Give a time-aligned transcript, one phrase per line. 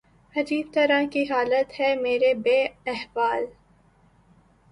[0.35, 2.57] عجیب طرح کی حالت ہے میری بے
[2.85, 3.45] احوال